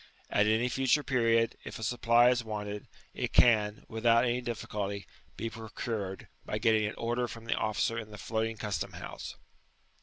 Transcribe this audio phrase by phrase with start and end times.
[0.31, 5.05] At any future period, if a supply is wanted, it can, ^ without any difficulty,
[5.37, 9.35] be procured, by getting an order from the officer in the floating custom house.